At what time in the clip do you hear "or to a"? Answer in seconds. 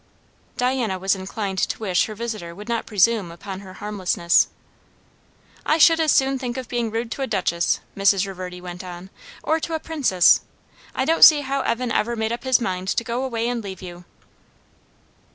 9.43-9.79